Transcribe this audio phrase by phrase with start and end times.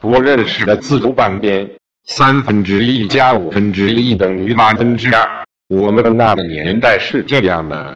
[0.00, 1.68] 不认识的自读半边
[2.04, 5.44] 三分之一加五分之一等于八分之二。
[5.68, 7.94] 我们的那个年代是这样的。